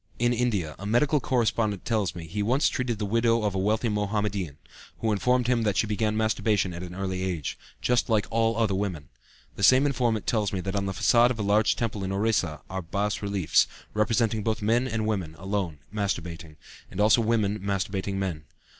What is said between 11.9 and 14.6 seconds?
in Orissa are bas reliefs, representing